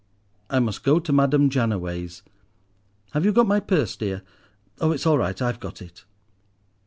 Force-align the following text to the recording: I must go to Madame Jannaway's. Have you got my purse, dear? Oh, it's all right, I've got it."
I 0.49 0.57
must 0.57 0.83
go 0.83 0.97
to 0.99 1.13
Madame 1.13 1.47
Jannaway's. 1.51 2.23
Have 3.11 3.23
you 3.23 3.31
got 3.31 3.45
my 3.45 3.59
purse, 3.59 3.95
dear? 3.95 4.23
Oh, 4.79 4.89
it's 4.91 5.05
all 5.05 5.19
right, 5.19 5.39
I've 5.39 5.59
got 5.59 5.79
it." 5.79 6.05